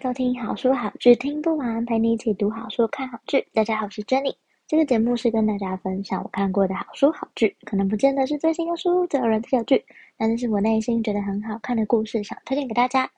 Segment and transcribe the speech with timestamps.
[0.00, 3.44] 收听好书好剧听不完，陪你一起读好书、看好剧。
[3.52, 4.32] 大家好，我是 Jenny。
[4.64, 9.84] 这个节目是跟大家分享我看过的好书好剧，可能不见得是最新的书、最有人气的剧，
[10.16, 13.10] 但是我内心觉得很好看的故事，想推荐给大家。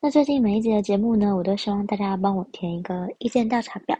[0.00, 3.96] 那最近每一集的节目呢，我都希望大家帮我填一个意见调查表。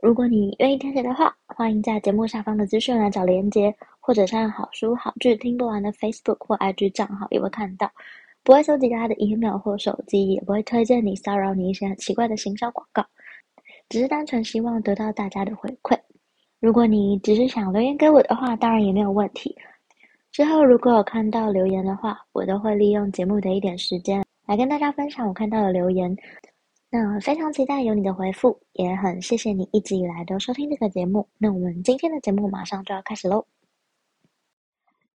[0.00, 7.90] 如果你愿意填写的话，欢迎在节目下方的资讯栏找连结，或者上好书好剧听不完的 Facebook 或 IG 账号也会看到。
[8.42, 13.04] 不会收集大家的 email 或手机，也不会推荐你、骚扰你一些很奇怪的行销广告，
[13.88, 15.98] 只是单纯希望得到大家的回馈。
[16.58, 19.54] 如果你只是想留言给我的话，当然也没有问题。
[20.32, 26.16] 之后如果有看到留言的话，我都会利用节目的一点时间来跟大家分享我看到的留言。
[26.90, 31.28] 那非常期待有你的回复，也很谢谢你一直以来都收听这个节目。
[31.38, 33.44] 那我们今天的节目马上就要开始喽。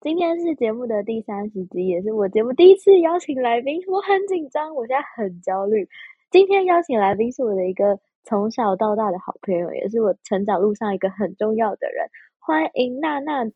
[0.00, 5.88] 今天是节目的第三十集，也是我节目第一次邀请来宾，我很紧张，我现在很焦虑。
[6.30, 12.08] 今天邀请来宾是我的一个从小到大的好朋友，也是我成长路上一个很重要的人。
[12.38, 13.52] 欢迎娜娜子。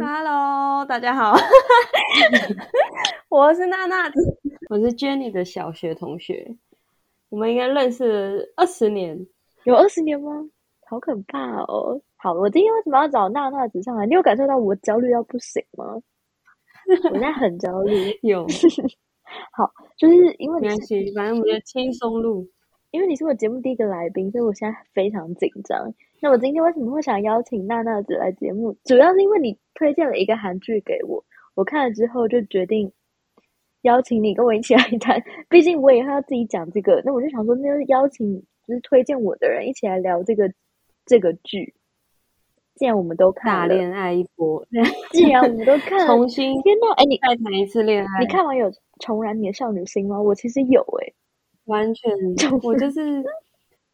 [0.00, 1.32] Hello，大家好，
[3.30, 6.56] 我是娜娜子，我是 Jenny 的小学同学，
[7.30, 9.26] 我们应该认识二十年，
[9.64, 10.50] 有二十年吗？
[10.86, 12.02] 好可怕哦！
[12.22, 14.06] 好，我今天为什么要找娜娜子上来？
[14.06, 15.86] 你有感受到我焦虑到不行吗？
[17.10, 18.16] 我现在很焦虑。
[18.22, 18.46] 有。
[19.50, 22.48] 好，就是因为你没关系，反正我们就轻松录。
[22.92, 25.92] 因为你是我节目第一个来宾，所以我现在非常紧张。
[26.20, 28.72] 那我今天为什么会想邀请娜娜子来节目？
[28.84, 31.24] 主要是因为你推荐了一个韩剧给我，
[31.56, 32.92] 我看了之后就决定
[33.80, 35.20] 邀请你跟我一起来谈。
[35.48, 40.48] 毕竟我也要自己讲这个，那我就想说，那就邀请就是推荐我的人一起来聊这个
[41.04, 41.74] 这个剧。
[42.74, 44.64] 既然我们都看大恋爱一波
[45.12, 50.20] 既然我们都看了，重新天呐，哎，你再谈一次恋爱，你看完有重燃你的少女心吗？
[50.20, 51.14] 我其实有哎、欸，
[51.66, 52.10] 完全，
[52.62, 53.22] 我就是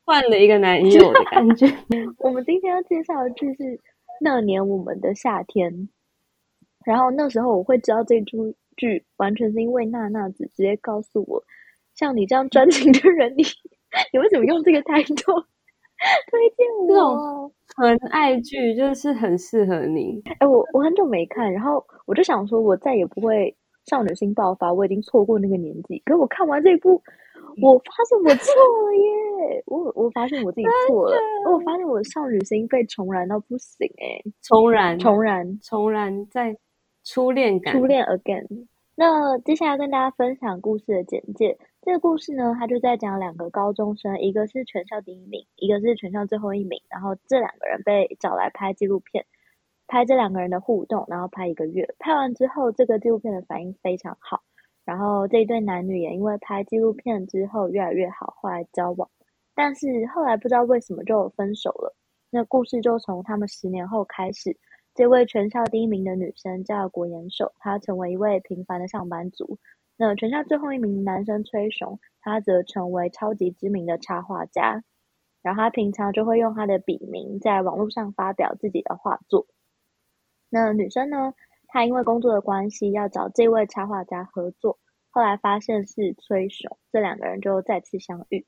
[0.05, 1.67] 换了一个男友的感觉。
[2.19, 3.62] 我们今天要介绍的剧是
[4.21, 5.72] 《那年我们的夏天》，
[6.84, 11.43] 然后那时候我会知道这出剧，完全是因为娜娜子直接告诉我，
[11.94, 13.43] 像你这样专情的人，你
[14.12, 15.15] 你为什么用这个态度？
[16.31, 16.65] 推荐
[16.97, 20.21] 我纯爱剧，就是很适合你。
[20.25, 23.56] 哎、欸，我我很久没看，然后我就想说，我再也不会
[23.87, 26.03] 少女心爆发，我已经错过那个年纪。
[26.05, 27.00] 可是我看完这一部，
[27.62, 28.53] 我发现我错
[28.83, 29.62] 了耶！
[29.67, 31.17] 我我发现我自己错了，
[31.53, 36.56] 我发现我的少女心被重燃到不行哎，重燃，重燃，重燃，在
[37.05, 38.67] 初恋感，初恋 again。
[38.97, 41.56] 那接下来跟大家分享故事的简介。
[41.88, 46.78] 这个故事呢，他就在讲两个高中生，一个是全校第一名，一个是全校最后一名。
[46.91, 49.25] 然后这两个人被找来拍纪录片，
[49.87, 51.94] 拍这两个人的互动，然后拍一个月。
[51.99, 54.43] 拍完之后，这个纪录片的反应非常好。
[54.84, 59.09] 然后这一对男女也因为拍纪录片之后越来越好，后来交往。
[59.55, 61.97] 但是后来不知道为什么就分手了。
[62.28, 64.55] 那故事就从他们十年后开始。
[64.94, 69.59] 这位全校第一名的女生叫国妍守，她成为一位平凡的上班族。
[69.99, 74.83] 那全校最后一名男生崔雄，他则成为超级知名的插画家。
[75.43, 79.47] 然后他平常就会用他的笔名在网络上发表自己的画作。
[80.51, 81.33] 那女生呢，
[81.69, 84.79] 她因为工作的关系要找这位插画家合作，
[85.11, 88.47] 后来发现是崔雄，这两个人就再次相遇。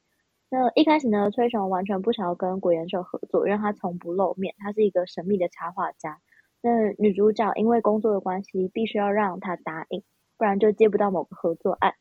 [0.50, 6.20] 那一开始呢，崔雄完全不想要跟国妍守合作，因为他从不露面，他是一个神秘的插画家。
[6.60, 10.02] 那女主角因为工作的关系，必须要让他答应，
[10.40, 11.92] 不然就接不到某个合作案。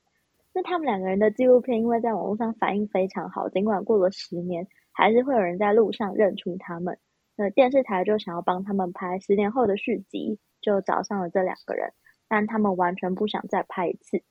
[0.53, 6.97] 那他们两个人的纪录片，因为在网络上反应非常好，尽管过了十年，还是会有人在路上认出他们。
[7.36, 11.91] 那电视台就想要帮他们拍十年后的续集，就找上了这两个人，
[12.30, 14.24] 但他们完全不想再拍一次。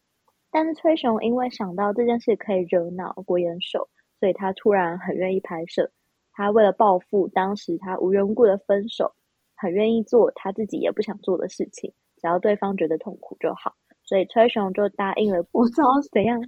[0.50, 5.90] 但是崔雄因为想到这件事可以惹恼国妍守，所以他突然很愿意拍摄。
[6.32, 9.12] 他为了报复当时他无缘无故的分手。
[9.60, 13.74] 很愿意做他自己也不想做的事情，只要对方觉得痛苦就好。
[14.08, 15.44] 所以崔雄就答应了。
[15.52, 16.40] 我超怎样？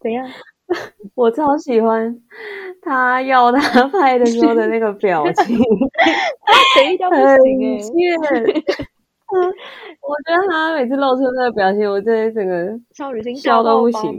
[0.00, 0.28] 怎样？
[1.14, 2.20] 我超喜欢
[2.82, 5.56] 他要他拍的时候的那个表情，
[6.74, 7.24] 谁叫不行
[8.24, 8.42] 哎。
[10.00, 14.18] 我觉得他每次露出那个表情，我真的整个少女心笑到不行。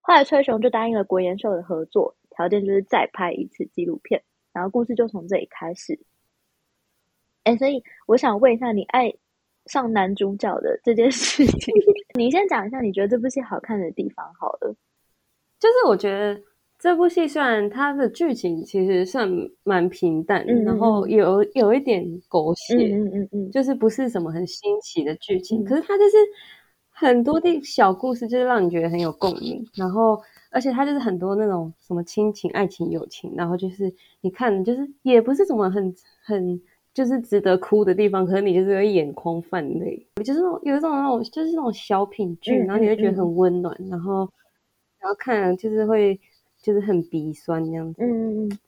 [0.00, 4.22] 后来崔雄就答应了国研秀的合作，条件就是再拍一次纪录片，
[4.52, 5.98] 然后故事就从这里开始。
[7.44, 9.14] 哎，所以我想问一下，你爱
[9.66, 11.74] 上男主角的这件事情，
[12.18, 14.74] 你先讲一下你觉得这部戏好看的地方好了。
[15.58, 16.38] 就是我觉得
[16.78, 19.30] 这部戏虽然它的剧情其实算
[19.62, 26.16] 蛮平淡，嗯、然后有有一点狗血，嗯嗯嗯，就是不是什么很新奇的剧情，嗯、可是它就是
[26.90, 29.64] 很多的小故事，就是让你觉得很有共鸣。
[29.74, 30.20] 然后
[30.50, 33.90] 而且它就是很多那种什么亲情、爱情、友情，然后就是
[34.20, 36.60] 你看，就是也不是什么很很
[36.94, 44.30] 就是值得哭的地方，可是你就是会眼眶泛泪，我就是那种有一种那种就是那种小品剧，然后你会觉得很温暖，嗯嗯嗯然后。
[45.00, 46.18] 然后看就是会
[46.62, 48.58] 就是很鼻酸这样子，嗯嗯嗯。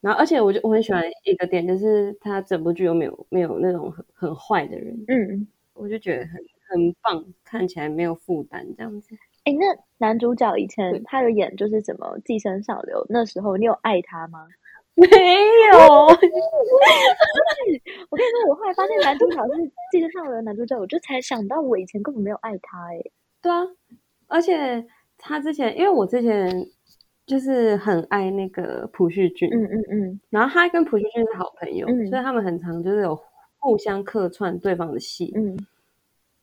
[0.00, 6.32] 然后而且我就我很喜欢一个点，就是他整部剧又没有没有那种很很坏的人，嗯，我就觉得很
[6.68, 9.14] 很棒，看起来没有负担这样子。
[9.44, 9.66] 哎，那
[9.98, 14.48] 男主角以前他有演就是什么《寄生上流》，那时候你有爱他吗？
[15.06, 15.06] 没
[15.70, 15.78] 有。
[16.10, 16.26] 我跟
[18.26, 19.52] 你说，我后来发现男主角是
[19.92, 22.78] 《寄生上流》的男主角，我就才想到我以前根本没有爱他。
[22.92, 22.98] 哎，
[23.40, 23.66] 对啊，
[24.26, 24.86] 而且。
[25.20, 26.64] 他之前，因为我之前
[27.26, 33.20] 就是很爱那个朴叙俊，嗯嗯嗯，然后他跟朴叙俊是好朋友，嗯、所以他们很常就是有
[33.58, 35.58] 互相客串对方的戏，嗯。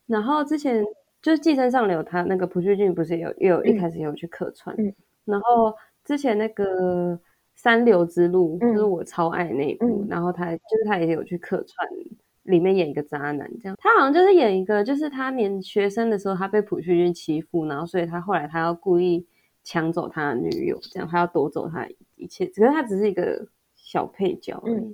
[0.07, 0.83] 然后之前
[1.21, 4.93] 就是《寄生上流》，他那个朴叙俊不是有也有一开始也有去客串，嗯。
[5.23, 5.73] 然后
[6.03, 7.13] 之前那个
[7.55, 11.89] 《三流之路》嗯、就是我超爱那一部，嗯、然后他就是他也有去客串。
[12.45, 19.25] 里面演一个渣男，这样他好像就是演一个，就是他年学生的时候，他被朴叙俊欺负，然后所以他后来他要故意
[19.63, 21.87] 抢走他的女友，这样他要夺走他
[22.17, 24.93] 一切，只是他只是一个小配角，嗯，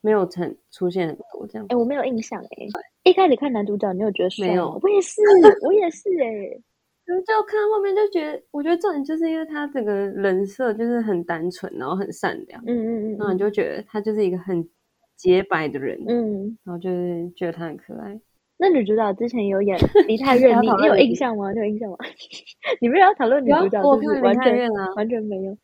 [0.00, 1.64] 没有成出现很多这样。
[1.66, 2.68] 哎、欸，我没有印象哎、欸，
[3.04, 4.52] 一开始看男主角，你有觉得帅吗？
[4.52, 5.20] 没有，我也是，
[5.64, 6.62] 我也是哎、欸，
[7.06, 14.68] 就就看后面就觉得，我觉得重点就是因为他整个人设就是很单纯，然后很善良，嗯嗯嗯，然后你就觉得他就是一个很。
[15.14, 18.20] 洁白的人，嗯，然后就是觉得他很可爱。
[18.56, 21.52] 那女主角之前有演 《梨泰院》，你你有印象吗？
[21.52, 21.96] 你有印象吗？
[22.82, 25.56] 你们要讨论女主角，我看《梨泰院》啊，完全没有，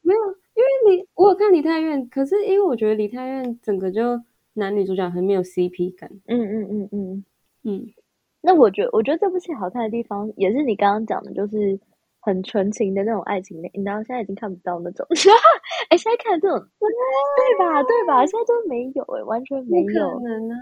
[0.00, 0.20] 没有，
[0.54, 4.18] 因为你我有看《梨泰院》，可是因为我觉得《梨泰院》整个就
[4.54, 6.08] 男女主角很没有 CP 感。
[6.28, 7.24] 嗯嗯嗯嗯嗯。
[8.56, 11.78] 那我觉得，我觉得这部戏好看的地方，也是你刚刚讲的，就是。
[12.26, 15.06] 很纯情的那种爱情，你知道现在已经看不到那种，
[15.90, 17.80] 哎，现在看这种，对吧？
[17.84, 18.26] 对吧？
[18.26, 20.10] 现在都没有，哎，完全没有。
[20.18, 20.56] 可能啊。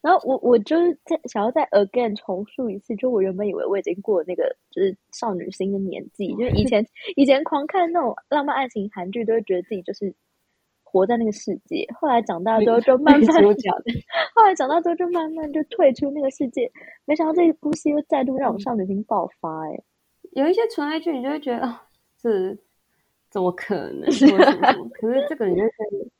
[0.00, 6.86] 然后我我就是在想要再 again 重述一次，就我原本以为我已经过了那个就是少女心的年纪，就是以前
[7.16, 10.14] 以前狂看那种浪漫爱情韩剧，都会觉得自己就是
[10.92, 11.84] 活在那个世界。
[11.98, 13.42] 后来长大之后就 慢慢，
[14.34, 16.70] 后来长大之后就慢慢就退出那个世界。
[17.06, 19.82] 没想到这一部戏又再度让我少女心爆发，哎。
[20.32, 21.74] 有一些纯爱剧，你就会觉得哦，
[22.18, 22.56] 这
[23.30, 24.08] 怎么可能？
[24.12, 26.10] 什么什么可是这个你就觉得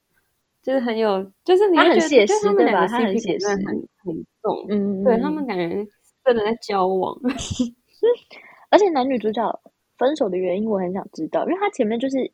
[0.62, 3.56] 就是很有，就是你很写实，他们两个他很写实，很
[4.04, 5.68] 很重，嗯，对他们感觉
[6.24, 7.18] 真的在交往。
[8.70, 9.60] 而且男女主角
[9.96, 12.30] 分手的原因我很想知道，因为他前面就是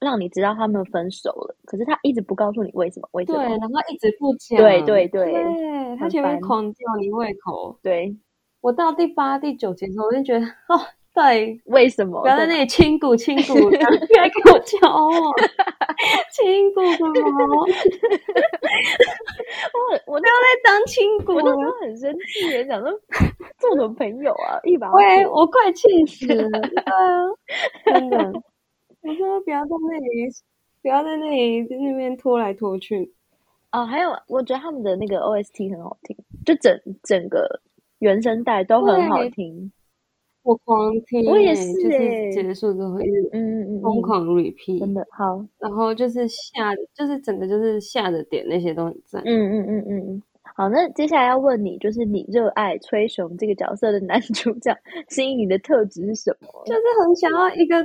[0.00, 3.38] 让你知道他们分手了，可是他一直不告诉你为什么，为什么？
[3.38, 7.78] 对，然后一直不讲，对对对，对他前面狂吊你胃口。
[7.82, 8.16] 对，
[8.60, 10.80] 我到第八、第九集的时候，我就觉得哦。
[11.12, 12.22] 对， 为什么？
[12.22, 15.34] 不要在那里亲骨亲骨， 不要给我教我
[16.30, 17.66] 亲骨的吗？
[19.74, 19.78] 我
[20.14, 22.88] 我不要再当亲骨，我那时候很生气，也想说
[23.58, 24.60] 做什么朋友啊？
[24.62, 26.48] 一把喂，我快气死了！
[26.60, 26.92] 对啊，
[27.86, 28.32] 真的，
[29.02, 30.28] 我说不要在那里，
[30.82, 33.12] 不要在那里在那边拖来拖去
[33.70, 33.86] 啊！
[33.86, 37.60] 还有，我觉得他们的那个 OST 很好听，就整整个
[38.00, 39.72] 原声带都很好听。
[40.42, 45.44] 我狂听，我也是，就是结束之后一直嗯嗯疯狂 repeat，真的好。
[45.58, 49.22] 然后就是下，就是整个就是下的点那些都很赞。
[49.26, 50.22] 嗯嗯嗯嗯嗯。
[50.56, 54.74] 好，那接下来要问你，就是你热爱崔雄这个角色的男主角，
[55.08, 56.48] 吸引你的特质是什么？
[56.64, 57.76] 就是很想要一个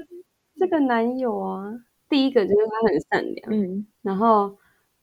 [0.57, 1.73] 这个男友啊。
[2.07, 4.57] 第一个就是他很善良，嗯，然后。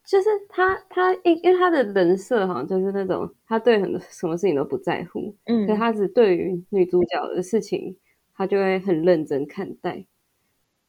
[0.05, 7.97] 就是他，他因因为他的人设好像就是那种，他对很多什么事情都不在乎，嗯，所以他只对于女主角的事情，
[8.35, 10.05] 他就会很认真看待。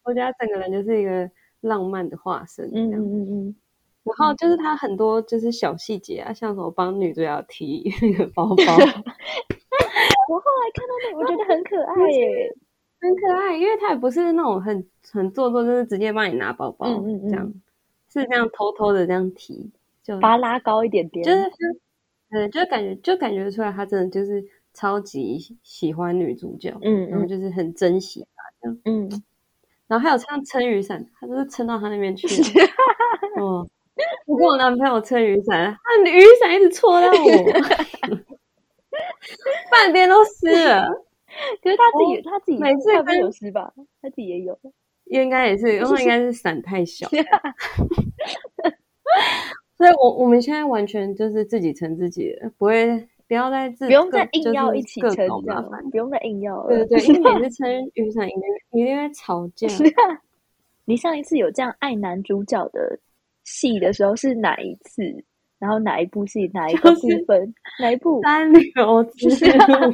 [0.03, 1.29] 我觉得他整个人就是一个
[1.61, 3.55] 浪漫的化身，嗯嗯嗯嗯。
[4.03, 12.51] 然后就是他很多就是小细节啊，像什么帮女主角提 那个包包， 我后来看到那个，我觉得很可爱耶，
[13.03, 17.53] 很可爱，因为他也不是那种很很做作，就是直接帮你拿包包，嗯嗯嗯这样。
[18.09, 19.71] 是这样偷偷的这样提，
[20.03, 21.51] 就把它拉高一点点，就是，
[22.29, 29.09] 嗯，就感觉就感觉出来，他真的就是超级喜欢女主角，嗯，然后就是很珍惜她这样，嗯，
[29.87, 32.27] 然后还有像撑雨伞，他就是撑到他那边去
[33.41, 33.67] 哦，
[34.27, 37.15] 我跟我男朋友撑雨伞，他雨伞一直戳到我，
[39.71, 41.03] 半边都湿了。
[41.61, 43.73] 可是他自己，他自己每次都有湿吧？
[44.01, 44.59] 他自己也有，
[45.05, 47.07] 应该也是，因为应该是伞太小。
[49.77, 56.85] 所以我我们现在完全就是自己撑自己的，不会不要再自不用再硬要一起撑，这样不用再硬要了。
[56.85, 58.41] 对对， 因为每次撑雨伞，一定
[58.81, 59.67] 一定会吵架。
[60.85, 62.99] 你上一次有这样爱男主角的
[63.43, 65.03] 戏的时候是哪一次？
[65.59, 66.49] 然后哪一部戏？
[66.53, 67.53] 哪一个部分？
[67.79, 68.21] 哪一部？
[68.21, 69.93] 三流之路。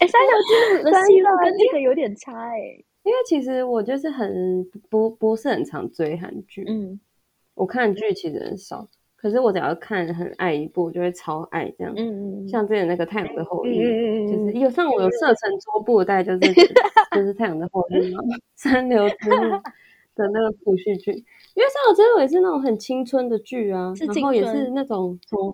[0.00, 2.58] 哎，三流之路的 戏路跟这个有点差哎，
[3.04, 7.00] 因为其实我就是很不不是很常追韩剧，嗯。
[7.54, 11.92] 我看剧其实很少，可是我只要看很爱一部，我就会超爱这样。
[11.96, 12.48] 嗯嗯。
[12.48, 18.22] 像之前那个《太阳的后裔》，嗯，就是有像我有射程桌布袋， 就是就是《太阳的后裔》嘛，
[18.54, 19.36] 《三流之路》
[20.14, 21.10] 的那个古续剧。
[21.10, 25.52] 因为《三流之路》也是那种很青春的剧啊，然后也是那种从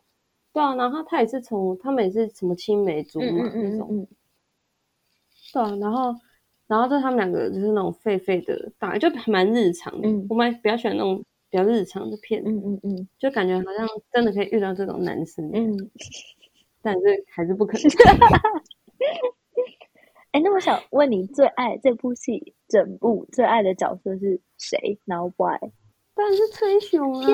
[0.55, 4.09] 对啊，然后他也是从他们也是什么青梅竹马那种，
[5.53, 6.15] 对啊，然后
[6.67, 10.09] 然后就他们两个就是那种废废的大，就蛮日常的。
[10.31, 11.23] 我们比较喜欢那种。
[11.51, 15.73] 比较日常的片，嗯嗯嗯，就感觉好像真的可以遇到这种男生，嗯，
[16.83, 17.85] 但是还是不可能。
[20.33, 24.99] 哎、欸，那我想问你，最爱这部戏整部最爱的角色是谁？
[25.05, 25.57] 然后 why？
[26.15, 27.29] 当然是崔雄啊！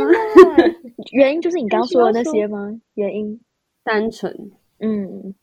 [1.12, 2.80] 原因就是你刚刚说的那些吗？
[2.94, 3.40] 原因
[3.84, 5.34] 单纯，嗯。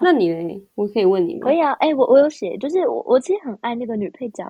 [0.00, 0.62] 那你呢？
[0.76, 1.40] 我可以问你吗？
[1.40, 1.72] 可以啊。
[1.72, 4.44] 哎、欸，我我有写，就是我我其实很爱那个女配角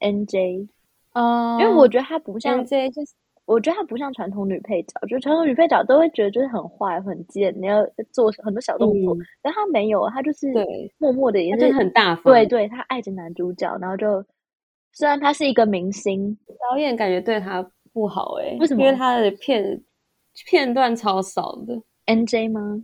[0.00, 0.68] NJ。
[1.12, 3.12] 哦，因为我觉得她不像 N J，，就是
[3.44, 10.50] 我觉得她不像传统女配角，就传统女配角都会觉得就是很坏很贱，你要做很多小动作，但她没有，她就是
[10.96, 14.24] 默默的，也是很大方，对对，她爱着男主角，然后就
[14.96, 16.34] 虽然他是一个明星，
[16.70, 17.62] 导演感觉对他
[17.92, 18.80] 不好欸，为什么？
[18.82, 19.82] 因为他的片
[20.48, 22.82] 片段超少的，NJ 吗？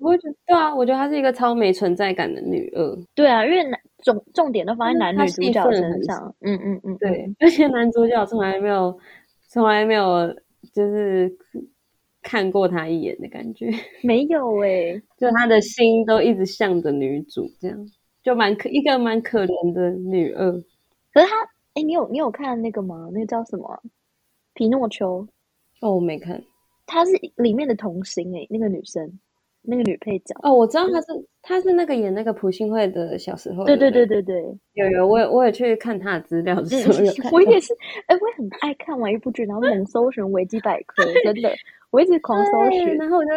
[0.00, 3.78] 我会觉得对啊，我觉得她是一个超没存在感的女二，对啊，因为男。
[4.02, 8.98] 重重点都放在男女主角身上，嗯嗯嗯，对，而且男主角从来没有，
[9.50, 10.26] 从来没有
[10.72, 11.30] 就是
[12.22, 13.70] 看过他一眼的感觉，
[14.02, 17.76] 没有哎、欸，就他的心都一直向着女主，这样
[18.22, 20.50] 就蛮可一个蛮可怜的女二。
[21.12, 23.08] 可是他，哎、欸，你有你有看那个吗？
[23.12, 23.82] 那个叫什么？
[24.54, 25.26] 皮诺丘？
[25.80, 26.42] 哦，我没看，
[26.86, 29.18] 她是里面的童星哎、欸，那个女生。
[29.62, 31.06] 那个女配角哦，我知道她是，
[31.42, 33.62] 她是那个演那个朴信惠的小时候。
[33.66, 37.28] 对对对对对，有有，我也我也去看她的资料的时候有看。
[37.30, 37.74] 我也是，
[38.06, 41.52] 哎，我也很爱看完一部剧，然后猛搜寻维基百科，真的，
[41.92, 43.30] 我一直狂搜寻，然后我就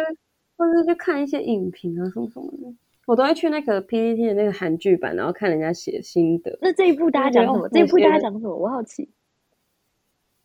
[0.56, 2.74] 或者就看一些影评啊什么什么的，
[3.06, 6.58] 我都会去那个 PPT 的那个韩剧版，然后看人家写心得。
[6.60, 7.68] 那这一部大家讲什么？
[7.68, 8.56] 这一部大家讲什么？
[8.56, 9.10] 我好奇。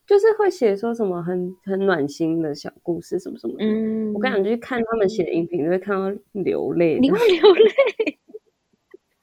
[0.06, 6.98] 就是会写说什么很很暖心的小故事什么什么的，嗯，我跟你讲，就是看他们写的影评，就会看到流泪。
[7.00, 7.64] 你会流泪？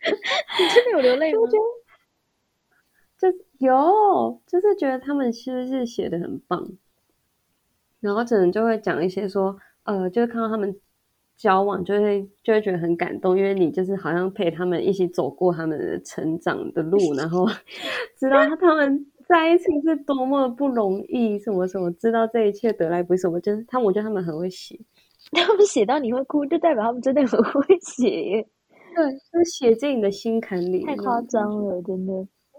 [0.07, 1.41] 你真的有流泪吗？
[3.19, 3.29] 就
[3.59, 6.65] 有，就是觉得他们其实是写的很棒，
[7.99, 10.79] 然后可能就会讲一些说，呃，就是看到他们
[11.37, 17.47] 交往，就会就会觉得很感动，因为你就是好像陪他们一起走过他们的成长的路，然后
[18.19, 19.07] 知道他们。
[19.29, 24.79] 在一起是多么的不容易，什么什么，知道这一切得来不易什么，就是他们，我觉得他们很会写，
[25.35, 28.47] 他们写到你会哭，就代表他们真的很会写，
[28.95, 32.13] 对，就是写进你的心坎里，太夸张了，真的。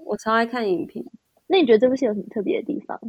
[0.06, 1.06] 我超爱看影评，
[1.48, 3.00] 那你觉得这部戏有什么特别的地方？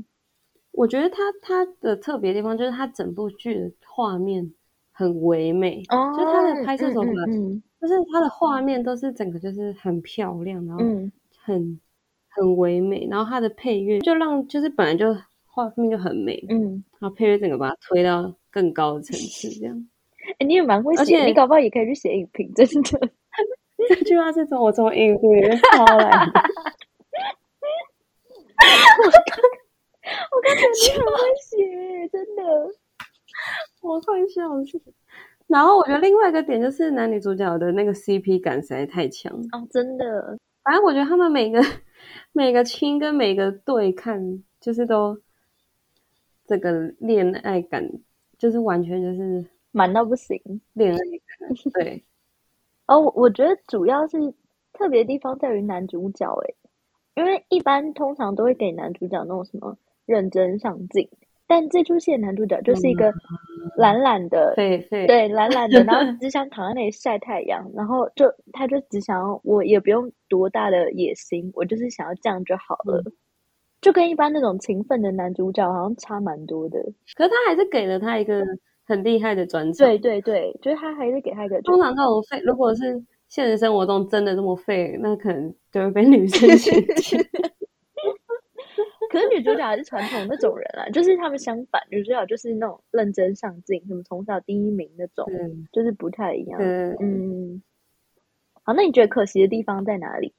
[0.71, 4.55] 我觉得它它的特别的地方就是它整部剧的画面
[4.99, 7.09] 很唯美，哦，就它的拍摄手法，
[7.81, 10.85] 就是它的画面都是整个就是很漂亮，然后
[11.45, 11.57] 很。
[11.63, 11.81] 嗯
[12.31, 15.13] 很唯美，然后它的配乐就让就是本来就
[15.45, 19.89] 画面就很美，嗯，然后配乐整个把它推到更高的层次， 这样。
[20.39, 23.11] 哎，你也蛮会写，你搞不好也可以去写影评，真的。
[23.89, 26.27] 这句话是从我从影评里面抄来的。
[29.03, 29.43] 我刚，
[30.31, 31.57] 我刚觉得你很会写，
[32.13, 32.43] 真的，
[33.89, 34.81] 我快笑死。
[35.47, 40.39] 然后我觉得另外一个点就是男女主角的那个 CP 感实在太强哦，真的。
[40.63, 41.61] 反正我觉得他们每个。
[42.33, 45.19] 每个亲跟每个对看，就是都
[46.47, 47.91] 这个恋爱感，
[48.39, 50.41] 就是完全就是满到不行。
[50.75, 52.05] 恋爱感， 对。
[52.87, 54.17] 哦，我觉得主要是
[54.73, 56.55] 特别的地方在于男主角，诶，
[57.17, 59.77] 因为一般通常都会给男主角那种什么
[60.07, 61.11] 认真上进，
[61.49, 63.13] 但这出戏的男主角就是一个
[63.77, 73.13] 懒懒的， 对对对，懒懒的， 然后只想躺在那里晒太阳，然后就他就只想要，我也不用多大的野心，我就是想要这样就好了，嗯、
[73.81, 76.79] 就跟一般那种勤奋的男主角好像差蛮多的。
[77.17, 78.45] 可是他还是给了他一个
[78.87, 81.61] 很厉害的转折，对对对，就是他还是给他一个。
[81.63, 87.17] 通常这种废，如果是现实生活中真的这么废，那可能就会被女生嫌弃。
[89.11, 96.61] 可是女主角还是传统那种人啊，就是他们相反，女主角就是那种认真上进，什么从小第一名那种，嗯、就是不太一样。
[96.61, 97.63] 嗯，嗯，
[98.63, 100.33] 好，那你觉得可惜的地方在哪里？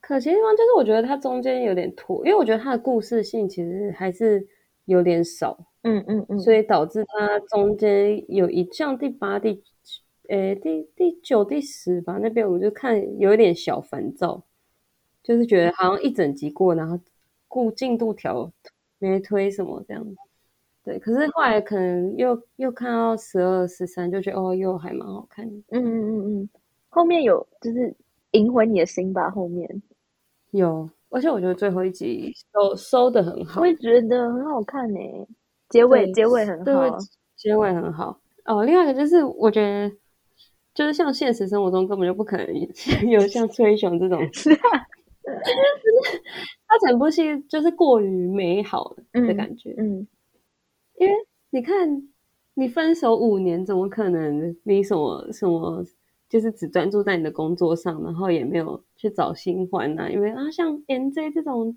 [0.00, 4.46] 可惜的地方就是我觉得它中间有点拖，因为我觉得它的故事性其实还是
[4.84, 5.58] 有点少。
[5.82, 9.62] 嗯嗯嗯，所以导致它中间有一像第八、第
[10.28, 14.42] 诶第第九、第十吧，那边我就看有一点小烦躁，
[15.22, 16.98] 就是觉得好像一整集过，然后。
[17.54, 18.52] 顾进度条
[18.98, 20.16] 没推什么这样子，
[20.82, 20.98] 对。
[20.98, 25.54] 可是后来可能又又看到十二十三，就觉得哦，又还蛮好看的。
[25.68, 26.48] 嗯嗯嗯嗯，
[26.88, 27.94] 后面有就是
[28.32, 29.30] 赢回你的心吧。
[29.30, 29.70] 后面
[30.50, 34.98] 有，而且我觉得最后一集收收的很好，我也觉得很好看呢。
[35.68, 36.98] 结尾结尾很好，
[37.36, 38.18] 结尾很好。
[38.46, 39.96] 哦，另外一个就是我觉得，
[40.74, 42.46] 就是像现实生活中根本就不可能
[43.08, 44.18] 有像崔雄这种。
[46.74, 50.06] 他整部戏就是过于美好的感觉，嗯，嗯，
[50.98, 51.14] 因为
[51.50, 52.08] 你看，
[52.54, 55.84] 你分手五年，怎么可能你什么什么，
[56.28, 60.10] 就是只专注在你的工作上，然后也没有去找新欢呢？
[60.10, 61.76] 因为啊，像 NJ 这种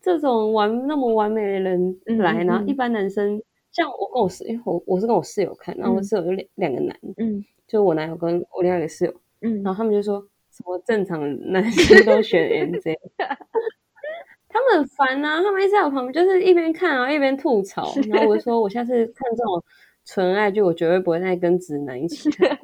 [0.00, 10.26] 这种完那么完美的人来，嗯嗯、然后一般男生像我跟我室，因为我我是跟我室友看，然后我室友有两两个男，嗯，就我男友跟我另外一个室友，嗯，然后他们就说。
[10.58, 11.20] 什么正常
[11.52, 12.96] 男生都选 NJ，
[14.48, 15.40] 他们很烦啊！
[15.40, 17.94] 他们一直在我旁边，就是一边看啊一边吐槽。
[18.08, 19.62] 然后我就说，我下次看这种
[20.04, 22.58] 纯爱剧，我绝对不会再跟直男一起看，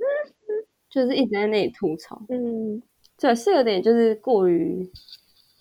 [0.88, 2.22] 就是一直在那里吐槽。
[2.30, 2.80] 嗯，
[3.20, 4.90] 对，是有点就是过于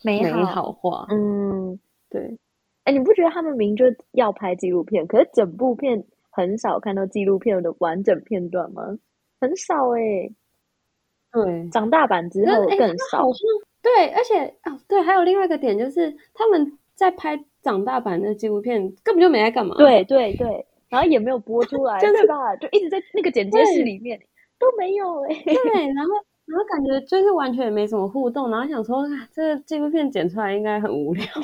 [0.01, 1.08] 美好化。
[1.10, 1.77] 嗯，
[2.09, 2.38] 对。
[2.85, 8.98] 哎，你不觉得他们明明就要拍纪录片，可是整部片很少看到纪录片的完整片段吗？
[9.42, 10.35] 很少哎、欸。
[11.44, 13.30] 对，长大版之后更少。
[13.30, 13.38] 欸、
[13.82, 19.76] 对，而且哦，对，还有另外一个点就是，他们在拍长大版的纪录片，根本就没在干嘛。
[19.76, 22.56] 对对对，然后也没有播出来，对吧？
[22.56, 24.18] 就一直在那个剪接室里面
[24.58, 25.44] 都没有哎、欸。
[25.44, 25.54] 对，
[25.94, 26.14] 然后
[26.46, 31.26] 然后感觉就是完全没什么互动，然后想说，这个纪录片剪出来应该很无聊。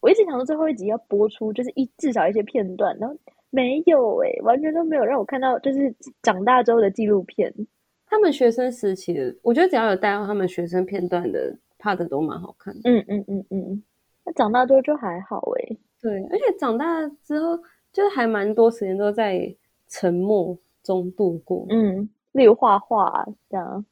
[0.00, 3.16] 我一直想说最后一集要播出，就是一至少一些片段，然后。
[3.50, 7.52] 没有哎、欸，完全都没有让我看到，就是长大之后的纪录片。
[8.06, 12.90] 他们学生时期的，我觉得只要有带到他们学生片段的 part 都蛮好看的。
[12.90, 13.82] 嗯嗯嗯嗯，
[14.24, 15.78] 那长大之后就还好哎、欸。
[16.00, 17.56] 对，而且长大之后
[17.92, 19.54] 就是还蛮多时间都在
[19.88, 21.66] 沉默中度过。
[21.70, 23.84] 嗯，例如画画这样。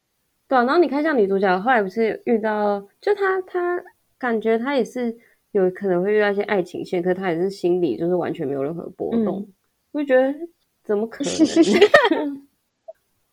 [0.47, 3.83] 对啊，然后你看像女主角后来不是遇到，就她她
[4.19, 5.17] 感觉她也是。
[5.55, 9.53] 有可能会遇到一些爱情线，可是他也是心里就是完全没有任何波动，嗯、
[9.93, 10.35] 我就觉得
[10.83, 11.33] 怎么可能？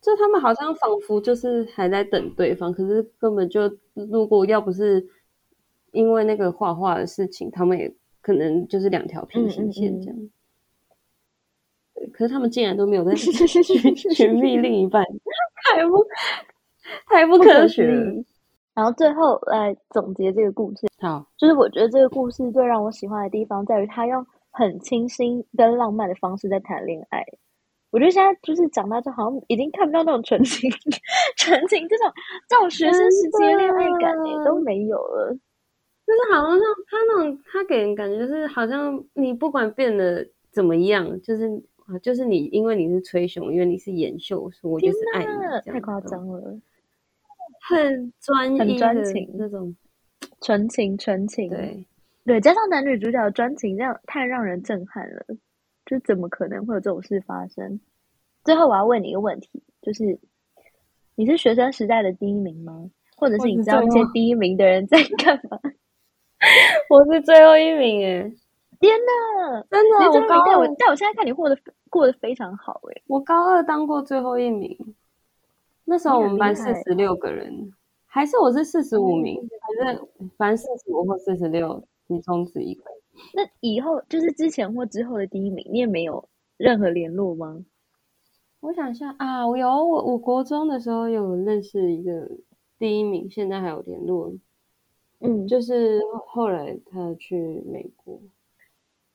[0.01, 5.05] 就他们好像仿佛就是还在等对方，可是根本就如果要不是
[5.91, 10.15] 因为那个画画的事情，他们也可能就是两条平行线这样。
[10.17, 10.31] 嗯嗯
[12.03, 13.31] 嗯，可是他们竟然都没有在 寻
[13.95, 15.05] 寻觅另一半，
[15.65, 16.03] 太不
[17.07, 18.23] 太不科学。
[18.73, 27.23] 然后最后来总结这个故事，好，就是我觉得这个故事最让我喜欢的地方在于，他用很清新跟浪漫的方式在谈恋爱。
[27.91, 30.71] 我觉得现在就是长大之后好像已经看不到那种纯情、
[31.35, 32.07] 纯情这种
[32.47, 35.37] 这种学生时期的恋爱感也都没有了。
[36.07, 46.57] 就是好像他那种他给人感觉就是好像你不管变得怎么样，就是啊，就是你因为你是吹雄，因为你是演秀，所以我就是爱你，太夸张了。
[47.61, 49.75] 很专一、很专情那种
[50.41, 51.85] 纯情、纯情，对
[52.25, 55.25] 对，加上男女主角的专情，这样太让人震撼了。
[55.85, 57.79] 就怎么可能会有这种事发生？
[58.43, 60.19] 最后我要问你一个问题，就是
[61.15, 62.89] 你是学生时代的第一名吗？
[63.17, 65.59] 或者是你知道那些第一名的人在干嘛？
[66.89, 68.33] 我是最后一名耶！
[68.79, 69.97] 天呐，真的！
[70.09, 71.55] 我高二，但我现在看你过得
[71.89, 73.01] 过得非常好哎。
[73.07, 74.75] 我高二当过最后一名。
[75.91, 77.69] 那时候我们班四十六个人，
[78.05, 79.37] 还是我是四十五名，
[79.77, 82.85] 反正反正四十五或四十六，其中之一个。
[83.33, 87.65] 那以后就是之前或之后的第一名，你也没有任何联络吗？
[88.61, 92.25] 我想一下啊，我有我我国中的时候有认识一个
[92.79, 94.31] 第一名，现在还有联络。
[95.19, 98.17] 嗯，就是后来他去美国。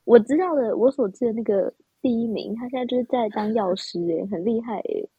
[0.03, 5.09] 我知道的，我所知的那个第一名，他现在就是在当药师，诶，很厉害，诶。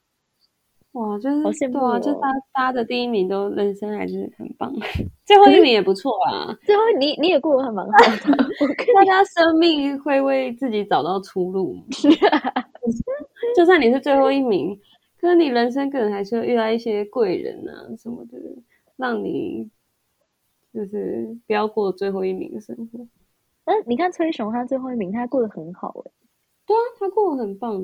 [0.93, 4.73] 哇，就是好羡慕啊，就他他的第一名都人生还是很棒，
[5.25, 6.57] 最后一名也不错啊。
[6.65, 8.37] 最后你你也过得很蛮好的，
[8.95, 11.77] 大家生命会为自己找到出路。
[11.93, 12.53] 是啊，
[13.55, 14.79] 就算你是最后一名，
[15.21, 18.39] 可是你人生可能还是会遇到一些贵人啊什么的，
[18.97, 19.69] 让你
[20.73, 23.07] 就是不要过最后一名的生活。
[23.67, 26.11] 嗯，你看崔雄，他最后一名，他过得很好诶。
[26.67, 27.81] 对啊，他过得很棒，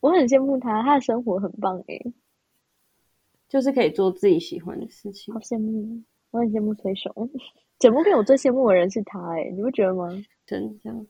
[0.00, 2.12] 我很羡慕他，他的生活很棒诶。
[3.50, 6.00] 就是可以做自己喜欢的事情，好羡慕！
[6.30, 7.12] 我很羡慕崔雄。
[7.80, 10.08] 整部片我最羡慕的人是他，哎，你不觉得吗？
[10.46, 11.06] 真这样。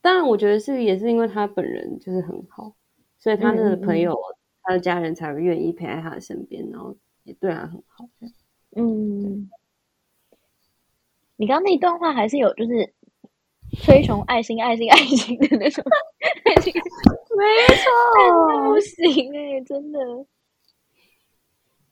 [0.00, 2.72] 当然，我觉得是也是因为他本人就是很好，
[3.18, 8.08] 所以他的朋友、嗯、他的家人才会愿意陪在他的身边，然后也对他很好。
[8.76, 9.50] 嗯，
[11.36, 12.94] 你刚刚那一段话还是有，就是
[13.78, 15.82] 崔雄爱心、爱心、爱心的那种
[16.44, 16.72] 爱心，
[17.36, 19.98] 没错， 不行哎，真的。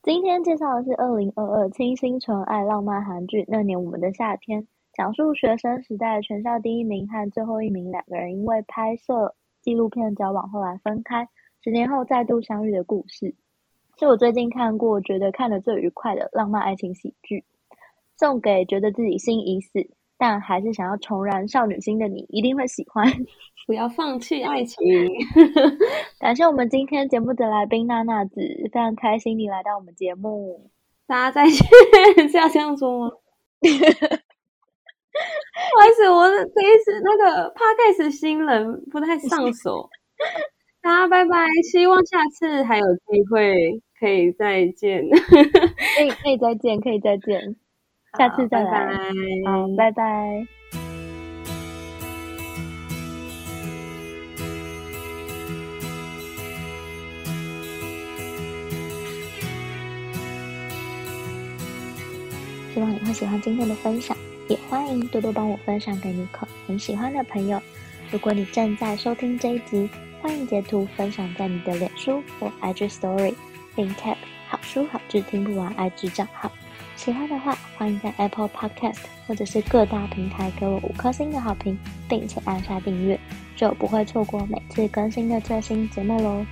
[0.04, 4.62] 今天介绍的是二零二二清新纯爱浪漫韩剧《那年我们的夏天》，
[4.92, 11.26] 讲述学生时代全校第一名和最后一名两个人因为拍摄纪录片交往，后来分开，
[11.62, 13.34] 十年后再度相遇的故事，
[13.98, 17.42] 是我最近看过觉得看得最愉快的浪漫爱情喜剧，
[18.18, 19.88] 送给觉得自己心已死，
[20.26, 23.06] 但还是想要重燃少女心的你，一定会喜欢。
[23.68, 24.78] 不要放弃爱情。
[26.18, 28.40] 感谢我们今天节目的来宾娜娜子，
[28.72, 30.70] 非常开心你来到我们节目。
[31.06, 33.10] 大家再见，是要这样说吗？
[33.60, 33.68] 不
[35.78, 39.90] 好意思，我这一次那个 Podcast 新人不太上 手。
[40.80, 43.54] 大家拜拜，希望下次还有机会
[44.00, 45.02] 可以再见。
[45.98, 47.56] 可以可以再见，可以再见，
[48.16, 48.70] 下次再来。
[48.70, 49.50] 拜拜。
[49.50, 50.46] 好，拜拜。
[62.72, 64.16] 希望你会喜欢今天的分享，
[64.48, 67.60] 也欢迎多多帮我分享给你可很喜欢的朋友。
[68.10, 69.88] 如果你正在收听这一集，
[70.20, 73.34] 欢迎截图分享在你的脸书或 IG Story，
[73.76, 74.16] 并 tag
[74.48, 76.50] 好书好剧听不完 IG 账号。
[76.96, 83.18] 喜欢的话，欢迎在 Apple Podcast 或者是各大平台给我五颗星的好评，并且按下订阅，
[83.56, 86.44] 就不会错过每次更新的最新节目喽。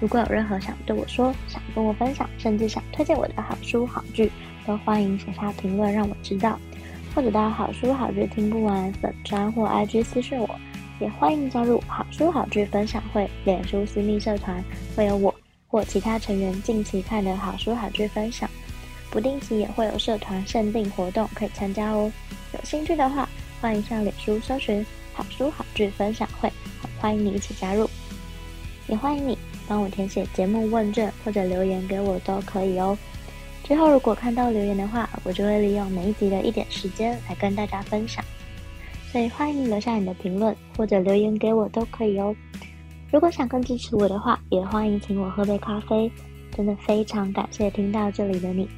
[0.00, 4.32] 如果有任何想对我说、想跟我分享，甚至想推荐我的好书好剧，
[4.66, 6.58] 都欢迎写下评论让我知道，
[7.14, 10.58] 或者到好书好剧听不完粉专或 IG 私讯我，
[10.98, 14.64] 也欢迎加入好书好剧分享会脸书私密社团，
[14.96, 15.32] 会有我
[15.68, 18.50] 或其他成员近期看的好书好剧分享，
[19.12, 22.10] 不定期也会有社团限定活动可以参加哦。
[22.54, 23.28] 有兴趣的话，
[23.60, 26.50] 欢迎上脸书搜寻好书好剧分享会，
[26.98, 27.88] 欢迎你一起加入，
[28.88, 29.36] 也欢迎你
[29.68, 32.96] 帮我填写节目问卷或者留言给我都可以哦。
[33.62, 38.24] 之后如果看到留言的话，我就会利用每一集的一点时间来跟大家分享，
[39.12, 42.34] 所以欢迎留下你的评论或者留言给我都可以哦。
[43.12, 46.10] 如果想更支持我的话，也欢迎请我喝杯咖啡。
[46.54, 48.68] 真的非常感谢听到这里的你，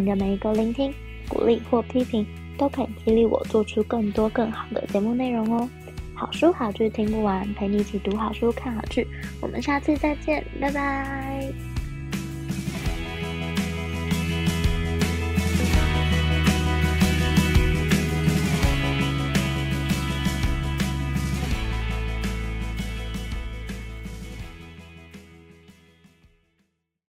[0.00, 0.92] 你的每一个聆听、
[1.28, 5.68] 鼓励或批评都可以激励我做出更多更好的节目内容哦。
[6.14, 9.06] 好书好剧听不完，陪你一起读好书、看好剧。
[9.40, 11.69] 我们下次再见，拜拜。